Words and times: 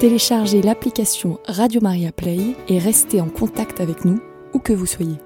Téléchargez 0.00 0.62
l'application 0.62 1.40
Radio 1.48 1.80
Maria 1.80 2.12
Play 2.12 2.54
et 2.68 2.78
restez 2.78 3.20
en 3.20 3.28
contact 3.28 3.80
avec 3.80 4.04
nous 4.04 4.20
où 4.54 4.60
que 4.60 4.72
vous 4.72 4.86
soyez. 4.86 5.16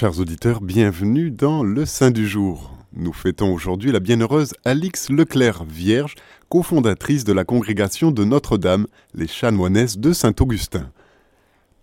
Chers 0.00 0.20
auditeurs, 0.20 0.60
bienvenue 0.60 1.32
dans 1.32 1.64
le 1.64 1.84
Saint 1.84 2.12
du 2.12 2.28
jour. 2.28 2.72
Nous 2.92 3.12
fêtons 3.12 3.52
aujourd'hui 3.52 3.90
la 3.90 3.98
bienheureuse 3.98 4.54
Alix 4.64 5.10
Leclerc, 5.10 5.64
vierge, 5.64 6.14
cofondatrice 6.48 7.24
de 7.24 7.32
la 7.32 7.42
congrégation 7.42 8.12
de 8.12 8.22
Notre-Dame, 8.22 8.86
les 9.12 9.26
chanoinesses 9.26 9.98
de 9.98 10.12
Saint-Augustin. 10.12 10.92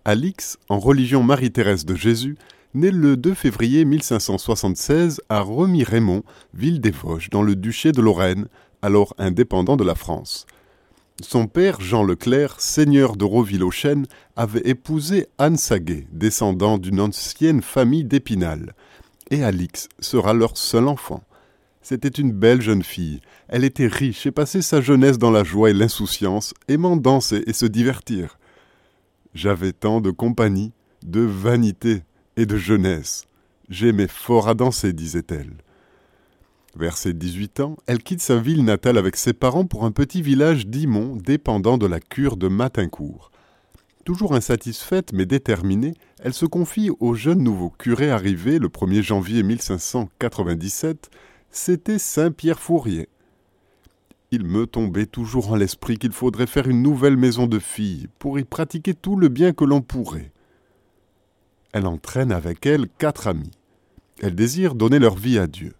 Alix, 0.06 0.56
en 0.70 0.78
religion 0.78 1.22
Marie-Thérèse 1.22 1.84
de 1.84 1.94
Jésus, 1.94 2.38
née 2.72 2.90
le 2.90 3.18
2 3.18 3.34
février 3.34 3.84
1576 3.84 5.20
à 5.28 5.42
Remy-Raymond, 5.42 6.22
ville 6.54 6.80
des 6.80 6.92
Vosges, 6.92 7.28
dans 7.28 7.42
le 7.42 7.54
duché 7.54 7.92
de 7.92 8.00
Lorraine, 8.00 8.46
alors 8.80 9.14
indépendant 9.18 9.76
de 9.76 9.84
la 9.84 9.94
France. 9.94 10.46
Son 11.22 11.46
père, 11.46 11.80
Jean 11.80 12.02
Leclerc, 12.02 12.60
seigneur 12.60 13.16
de 13.16 13.24
Roville-aux-Chênes, 13.24 14.06
avait 14.36 14.68
épousé 14.68 15.26
Anne 15.38 15.56
Saguet, 15.56 16.06
descendant 16.12 16.76
d'une 16.76 17.00
ancienne 17.00 17.62
famille 17.62 18.04
d'Épinal. 18.04 18.74
Et 19.30 19.42
Alix 19.42 19.88
sera 19.98 20.34
leur 20.34 20.58
seul 20.58 20.86
enfant. 20.86 21.24
C'était 21.80 22.08
une 22.08 22.32
belle 22.32 22.60
jeune 22.60 22.82
fille. 22.82 23.20
Elle 23.48 23.64
était 23.64 23.86
riche 23.86 24.26
et 24.26 24.30
passait 24.30 24.60
sa 24.60 24.80
jeunesse 24.82 25.18
dans 25.18 25.30
la 25.30 25.42
joie 25.42 25.70
et 25.70 25.74
l'insouciance, 25.74 26.52
aimant 26.68 26.96
danser 26.96 27.42
et 27.46 27.54
se 27.54 27.66
divertir. 27.66 28.38
J'avais 29.34 29.72
tant 29.72 30.02
de 30.02 30.10
compagnie, 30.10 30.72
de 31.02 31.20
vanité 31.20 32.02
et 32.36 32.44
de 32.44 32.56
jeunesse. 32.56 33.24
J'aimais 33.70 34.08
fort 34.08 34.48
à 34.48 34.54
danser, 34.54 34.92
disait-elle. 34.92 35.54
Vers 36.78 36.98
ses 36.98 37.14
18 37.14 37.60
ans, 37.60 37.76
elle 37.86 38.02
quitte 38.02 38.20
sa 38.20 38.36
ville 38.36 38.62
natale 38.62 38.98
avec 38.98 39.16
ses 39.16 39.32
parents 39.32 39.64
pour 39.64 39.86
un 39.86 39.92
petit 39.92 40.20
village 40.20 40.66
d'Imont 40.66 41.16
dépendant 41.16 41.78
de 41.78 41.86
la 41.86 42.00
cure 42.00 42.36
de 42.36 42.48
Matincourt. 42.48 43.30
Toujours 44.04 44.34
insatisfaite 44.34 45.14
mais 45.14 45.24
déterminée, 45.24 45.94
elle 46.20 46.34
se 46.34 46.44
confie 46.44 46.90
au 47.00 47.14
jeune 47.14 47.42
nouveau 47.42 47.70
curé 47.70 48.10
arrivé 48.10 48.58
le 48.58 48.68
1er 48.68 49.00
janvier 49.00 49.42
1597, 49.42 51.08
c'était 51.50 51.98
Saint-Pierre 51.98 52.60
Fourier. 52.60 53.08
Il 54.30 54.44
me 54.44 54.66
tombait 54.66 55.06
toujours 55.06 55.52
en 55.52 55.56
l'esprit 55.56 55.96
qu'il 55.96 56.12
faudrait 56.12 56.46
faire 56.46 56.68
une 56.68 56.82
nouvelle 56.82 57.16
maison 57.16 57.46
de 57.46 57.58
filles 57.58 58.08
pour 58.18 58.38
y 58.38 58.44
pratiquer 58.44 58.92
tout 58.92 59.16
le 59.16 59.28
bien 59.28 59.54
que 59.54 59.64
l'on 59.64 59.80
pourrait. 59.80 60.30
Elle 61.72 61.86
entraîne 61.86 62.32
avec 62.32 62.66
elle 62.66 62.86
quatre 62.98 63.28
amis. 63.28 63.52
Elles 64.20 64.34
désirent 64.34 64.74
donner 64.74 64.98
leur 64.98 65.16
vie 65.16 65.38
à 65.38 65.46
Dieu. 65.46 65.72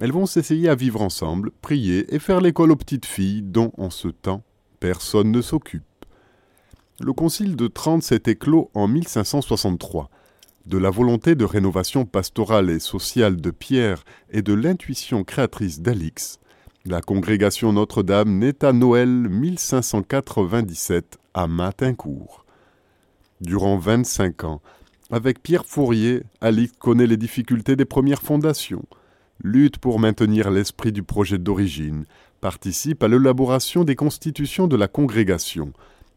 Elles 0.00 0.12
vont 0.12 0.26
s'essayer 0.26 0.68
à 0.68 0.74
vivre 0.74 1.02
ensemble, 1.02 1.52
prier 1.62 2.12
et 2.14 2.18
faire 2.18 2.40
l'école 2.40 2.72
aux 2.72 2.76
petites 2.76 3.06
filles 3.06 3.42
dont, 3.42 3.72
en 3.78 3.90
ce 3.90 4.08
temps, 4.08 4.42
personne 4.80 5.30
ne 5.30 5.42
s'occupe. 5.42 5.84
Le 7.00 7.12
concile 7.12 7.56
de 7.56 7.68
Trente 7.68 8.02
s'est 8.02 8.22
éclos 8.26 8.70
en 8.74 8.88
1563. 8.88 10.10
De 10.66 10.78
la 10.78 10.90
volonté 10.90 11.34
de 11.34 11.44
rénovation 11.44 12.04
pastorale 12.04 12.70
et 12.70 12.78
sociale 12.78 13.40
de 13.40 13.50
Pierre 13.50 14.04
et 14.30 14.42
de 14.42 14.52
l'intuition 14.52 15.24
créatrice 15.24 15.80
d'Alix, 15.80 16.38
la 16.84 17.00
congrégation 17.00 17.72
Notre-Dame 17.72 18.38
naît 18.38 18.64
à 18.64 18.72
Noël 18.72 19.08
1597 19.08 21.18
à 21.34 21.46
Matincourt. 21.46 22.44
Durant 23.40 23.78
25 23.78 24.44
ans, 24.44 24.60
avec 25.10 25.42
Pierre 25.42 25.66
Fourier, 25.66 26.22
Alix 26.40 26.72
connaît 26.78 27.06
les 27.06 27.16
difficultés 27.16 27.76
des 27.76 27.84
premières 27.84 28.22
fondations, 28.22 28.84
lutte 29.42 29.78
pour 29.78 29.98
maintenir 29.98 30.50
l'esprit 30.50 30.92
du 30.92 31.02
projet 31.02 31.38
d'origine, 31.38 32.04
participe 32.40 33.02
à 33.02 33.08
l'élaboration 33.08 33.84
des 33.84 33.96
constitutions 33.96 34.66
de 34.66 34.76
la 34.76 34.88
congrégation, 34.88 35.72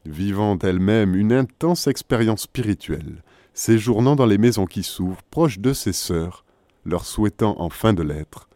vivant 0.05 0.57
elle-même 0.59 1.15
une 1.15 1.33
intense 1.33 1.87
expérience 1.87 2.41
spirituelle, 2.41 3.23
séjournant 3.53 4.15
dans 4.15 4.25
les 4.25 4.37
maisons 4.37 4.65
qui 4.65 4.83
s'ouvrent 4.83 5.23
proches 5.31 5.59
de 5.59 5.73
ses 5.73 5.93
sœurs, 5.93 6.45
leur 6.85 7.05
souhaitant 7.05 7.59
en 7.59 7.69
fin 7.69 7.93
de 7.93 8.03
lettre 8.03 8.47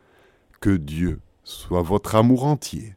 que 0.61 0.75
Dieu 0.75 1.19
soit 1.43 1.81
votre 1.81 2.15
amour 2.15 2.45
entier. 2.45 2.95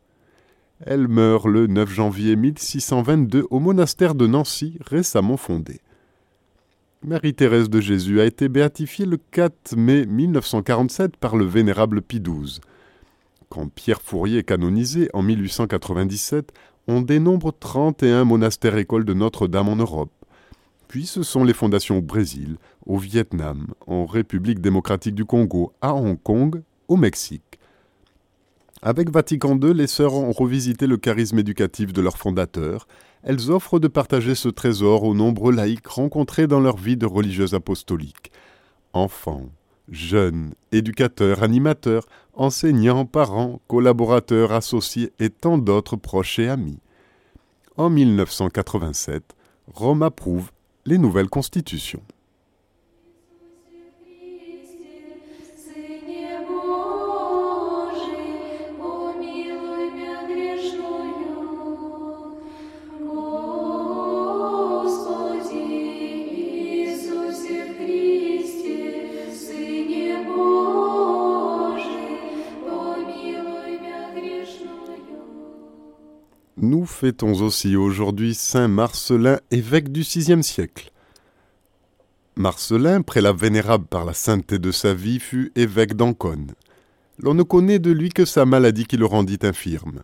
Elle 0.85 1.09
meurt 1.09 1.47
le 1.47 1.69
9 1.69 1.89
janvier 1.89 2.37
1622 2.37 3.47
au 3.51 3.61
monastère 3.61 4.15
de 4.15 4.27
Nancy, 4.27 4.79
récemment 4.85 5.37
fondé. 5.37 5.81
Marie-Thérèse 7.05 7.69
de 7.69 7.81
Jésus 7.81 8.21
a 8.21 8.25
été 8.25 8.49
béatifiée 8.49 9.07
le 9.07 9.17
4 9.17 9.77
mai 9.77 10.07
1947 10.07 11.17
par 11.17 11.35
le 11.35 11.45
vénérable 11.45 12.01
Pie 12.01 12.21
XII. 12.21 12.61
Quand 13.49 13.69
Pierre 13.69 14.01
Fourier 14.01 14.39
est 14.39 14.45
canonisé 14.45 15.11
en 15.13 15.23
1897, 15.23 16.53
on 16.87 17.01
dénombre 17.01 17.53
31 17.59 18.25
monastères-écoles 18.25 19.05
de 19.05 19.15
Notre-Dame 19.15 19.69
en 19.69 19.77
Europe. 19.77 20.13
Puis 20.87 21.07
ce 21.07 21.25
sont 21.25 21.43
les 21.43 21.55
fondations 21.55 21.99
au 21.99 22.03
Brésil, 22.03 22.57
au 22.87 22.99
Vietnam, 22.99 23.67
en 23.89 24.07
République 24.07 24.61
démocratique 24.61 25.17
du 25.17 25.25
Congo, 25.25 25.73
à 25.81 25.95
Hong 25.95 26.23
Kong, 26.23 26.63
au 26.87 26.97
Mexique. 26.97 27.59
Avec 28.81 29.11
Vatican 29.11 29.59
II, 29.61 29.75
les 29.75 29.89
sœurs 29.89 30.15
ont 30.15 30.33
revisité 30.33 30.87
le 30.87 30.99
charisme 30.99 31.39
éducatif 31.41 31.93
de 31.93 32.01
leur 32.01 32.17
fondateur. 32.17 32.87
Elles 33.23 33.51
offrent 33.51 33.79
de 33.79 33.89
partager 33.89 34.35
ce 34.35 34.49
trésor 34.49 35.05
aux 35.05 35.15
nombreux 35.15 35.53
laïcs 35.53 35.87
rencontrés 35.87 36.47
dans 36.47 36.61
leur 36.61 36.77
vie 36.77 36.97
de 36.97 37.07
religieuse 37.07 37.55
apostolique. 37.55 38.33
Enfants, 38.93 39.49
jeunes, 39.89 40.55
éducateurs, 40.73 41.43
animateurs, 41.43 42.07
enseignants, 42.35 43.07
parents, 43.07 43.61
collaborateurs, 43.69 44.53
associés 44.53 45.13
et 45.21 45.31
tant 45.31 45.59
d'autres 45.59 45.97
proches 45.97 46.39
et 46.39 46.49
amis. 46.49 46.79
En 47.77 47.91
1987, 47.91 49.23
Rome 49.73 50.03
approuve 50.03 50.51
les 50.85 50.99
nouvelles 50.99 51.31
constitutions. 51.31 52.03
Nous 76.73 76.87
fêtons 76.87 77.43
aussi 77.43 77.77
aujourd'hui 77.77 78.33
Saint 78.33 78.67
Marcelin, 78.67 79.39
évêque 79.51 79.93
du 79.93 80.01
VIe 80.01 80.43
siècle. 80.43 80.91
Marcelin, 82.35 83.03
prélat 83.03 83.35
vénérable 83.35 83.85
par 83.85 84.07
la 84.07 84.15
sainteté 84.15 84.59
de 84.59 84.71
sa 84.71 84.95
vie, 84.95 85.21
fut 85.21 85.53
évêque 85.55 85.93
d'Ancône. 85.93 86.53
L'on 87.19 87.35
ne 87.35 87.43
connaît 87.43 87.79
de 87.79 87.91
lui 87.91 88.09
que 88.09 88.25
sa 88.25 88.47
maladie 88.47 88.87
qui 88.87 88.97
le 88.97 89.05
rendit 89.05 89.41
infirme. 89.43 90.03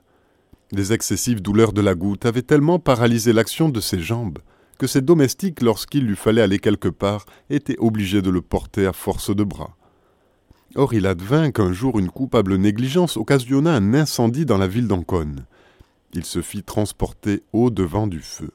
Les 0.71 0.93
excessives 0.93 1.41
douleurs 1.41 1.73
de 1.73 1.81
la 1.81 1.95
goutte 1.95 2.27
avaient 2.27 2.43
tellement 2.43 2.79
paralysé 2.79 3.33
l'action 3.33 3.71
de 3.71 3.81
ses 3.81 4.01
jambes 4.01 4.41
que 4.77 4.87
ses 4.87 5.01
domestiques, 5.01 5.63
lorsqu'il 5.63 6.05
lui 6.05 6.17
fallait 6.17 6.43
aller 6.43 6.59
quelque 6.59 6.89
part, 6.89 7.25
étaient 7.49 7.79
obligés 7.79 8.21
de 8.21 8.29
le 8.29 8.43
porter 8.43 8.85
à 8.85 8.93
force 8.93 9.35
de 9.35 9.43
bras. 9.43 9.75
Or 10.75 10.93
il 10.93 11.07
advint 11.07 11.51
qu'un 11.51 11.73
jour 11.73 11.99
une 11.99 12.11
coupable 12.11 12.57
négligence 12.57 13.17
occasionna 13.17 13.73
un 13.73 13.95
incendie 13.95 14.45
dans 14.45 14.59
la 14.59 14.69
ville 14.69 14.87
d'Ancône. 14.87 15.47
Il 16.13 16.25
se 16.25 16.43
fit 16.43 16.63
transporter 16.63 17.43
au-devant 17.53 18.07
du 18.07 18.21
feu. 18.21 18.51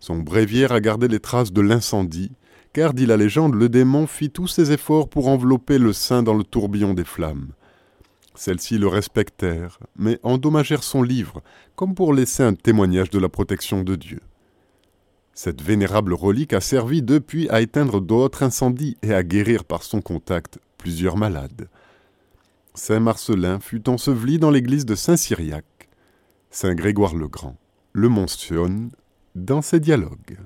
Son 0.00 0.18
bréviaire 0.18 0.72
a 0.72 0.80
gardé 0.80 1.08
les 1.08 1.20
traces 1.20 1.52
de 1.52 1.60
l'incendie, 1.60 2.32
car, 2.72 2.94
dit 2.94 3.06
la 3.06 3.16
légende, 3.16 3.54
le 3.54 3.68
démon 3.68 4.06
fit 4.06 4.30
tous 4.30 4.46
ses 4.46 4.72
efforts 4.72 5.08
pour 5.08 5.28
envelopper 5.28 5.78
le 5.78 5.92
saint 5.92 6.22
dans 6.22 6.34
le 6.34 6.44
tourbillon 6.44 6.94
des 6.94 7.04
flammes. 7.04 7.48
Celles-ci 8.34 8.78
le 8.78 8.86
respectèrent, 8.86 9.78
mais 9.96 10.18
endommagèrent 10.22 10.84
son 10.84 11.02
livre, 11.02 11.42
comme 11.74 11.94
pour 11.94 12.14
laisser 12.14 12.42
un 12.42 12.54
témoignage 12.54 13.10
de 13.10 13.18
la 13.18 13.28
protection 13.28 13.82
de 13.82 13.96
Dieu. 13.96 14.20
Cette 15.34 15.62
vénérable 15.62 16.14
relique 16.14 16.52
a 16.52 16.60
servi 16.60 17.02
depuis 17.02 17.48
à 17.50 17.60
éteindre 17.60 18.00
d'autres 18.00 18.42
incendies 18.42 18.96
et 19.02 19.12
à 19.12 19.22
guérir 19.22 19.64
par 19.64 19.82
son 19.82 20.00
contact 20.00 20.58
plusieurs 20.78 21.16
malades. 21.16 21.68
Saint 22.74 23.00
Marcelin 23.00 23.58
fut 23.58 23.88
enseveli 23.88 24.38
dans 24.38 24.50
l'église 24.50 24.86
de 24.86 24.94
Saint-Cyriaque. 24.94 25.79
Saint 26.52 26.74
Grégoire 26.74 27.14
le 27.14 27.28
Grand 27.28 27.56
le 27.92 28.08
mentionne 28.08 28.90
dans 29.36 29.62
ses 29.62 29.78
dialogues. 29.78 30.38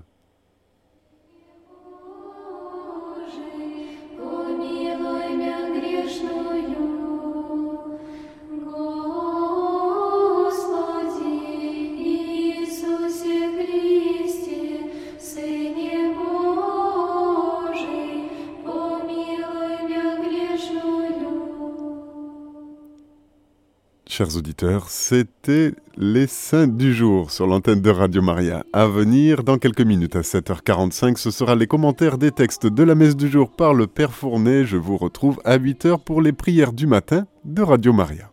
Chers 24.17 24.37
auditeurs, 24.37 24.91
c'était 24.91 25.75
les 25.97 26.29
saints 26.29 26.69
du 26.69 26.95
jour 26.95 27.33
sur 27.33 27.49
l'antenne 27.49 27.81
de 27.81 27.91
Radio 27.91 28.23
Maria. 28.23 28.65
À 28.73 28.87
venir, 28.87 29.43
dans 29.43 29.59
quelques 29.59 29.81
minutes 29.81 30.15
à 30.15 30.21
7h45, 30.21 31.17
ce 31.17 31.33
sera 31.33 31.57
les 31.57 31.67
commentaires 31.67 32.17
des 32.17 32.31
textes 32.31 32.69
de 32.69 32.83
la 32.85 32.95
messe 32.95 33.17
du 33.17 33.29
jour 33.29 33.51
par 33.51 33.75
le 33.75 33.89
Père 33.89 34.13
Fournet. 34.13 34.67
Je 34.67 34.77
vous 34.77 34.97
retrouve 34.97 35.41
à 35.45 35.59
8h 35.59 35.99
pour 36.05 36.23
les 36.23 36.31
prières 36.31 36.73
du 36.73 36.87
matin 36.87 37.27
de 37.45 37.61
Radio 37.63 37.93
Maria. 37.93 38.31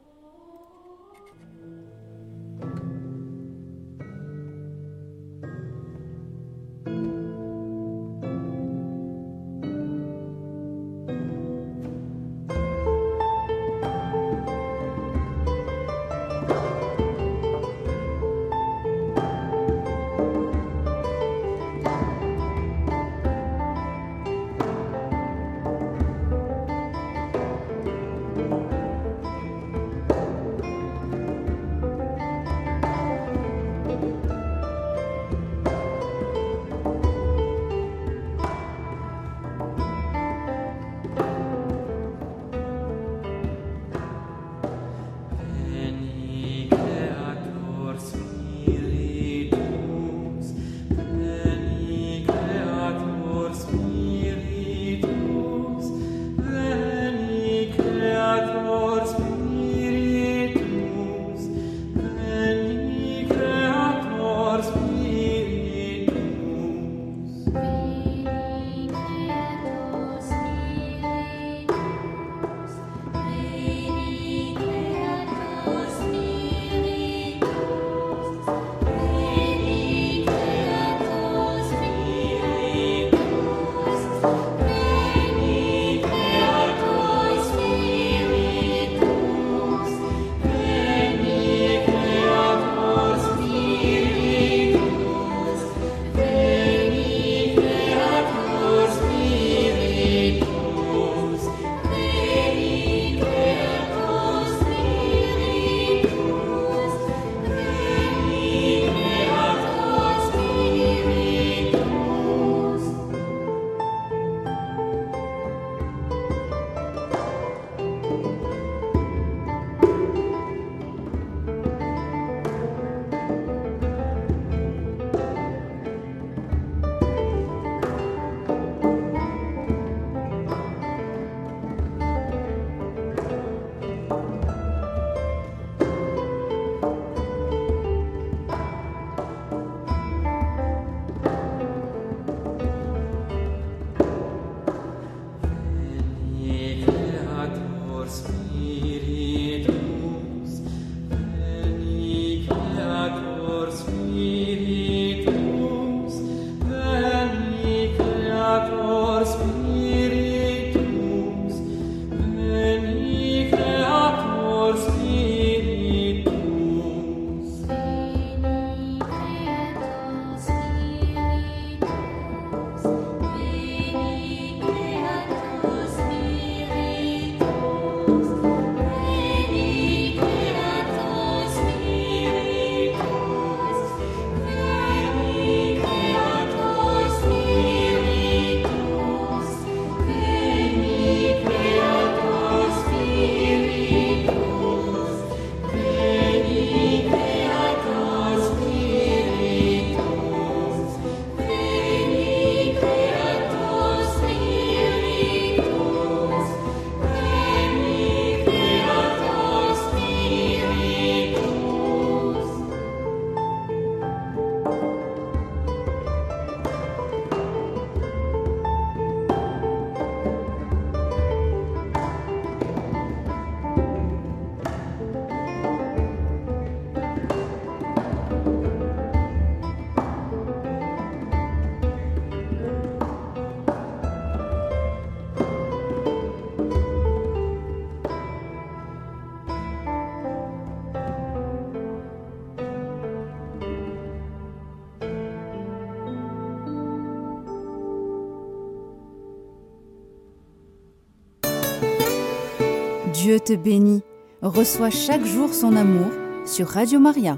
Dieu 253.22 253.40
te 253.40 253.54
bénit. 253.54 254.02
Reçois 254.42 254.90
chaque 254.90 255.24
jour 255.26 255.54
son 255.54 255.76
amour 255.76 256.08
sur 256.44 256.66
Radio 256.68 257.00
Maria. 257.00 257.38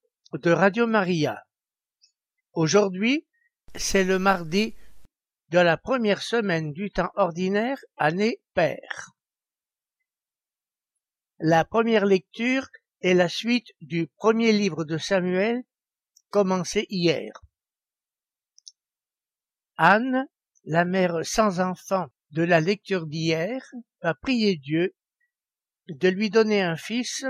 de 0.37 0.51
Radio 0.51 0.87
Maria. 0.87 1.43
Aujourd'hui, 2.53 3.27
c'est 3.75 4.05
le 4.05 4.17
mardi 4.17 4.75
de 5.49 5.59
la 5.59 5.75
première 5.75 6.21
semaine 6.21 6.71
du 6.71 6.89
temps 6.89 7.11
ordinaire, 7.15 7.77
année 7.97 8.41
paire. 8.53 9.11
La 11.39 11.65
première 11.65 12.05
lecture 12.05 12.67
est 13.01 13.13
la 13.13 13.27
suite 13.27 13.67
du 13.81 14.07
premier 14.15 14.53
livre 14.53 14.85
de 14.85 14.97
Samuel, 14.97 15.63
commencé 16.29 16.85
hier. 16.89 17.33
Anne, 19.75 20.27
la 20.63 20.85
mère 20.85 21.25
sans 21.25 21.59
enfant 21.59 22.07
de 22.29 22.43
la 22.43 22.61
lecture 22.61 23.05
d'hier, 23.05 23.61
va 24.01 24.13
prier 24.13 24.55
Dieu 24.55 24.95
de 25.89 26.07
lui 26.07 26.29
donner 26.29 26.61
un 26.61 26.77
fils 26.77 27.25